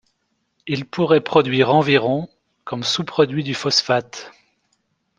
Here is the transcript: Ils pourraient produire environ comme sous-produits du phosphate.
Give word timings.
Ils 0.65 0.85
pourraient 0.87 1.21
produire 1.21 1.69
environ 1.71 2.27
comme 2.65 2.81
sous-produits 2.83 3.43
du 3.43 3.53
phosphate. 3.53 4.31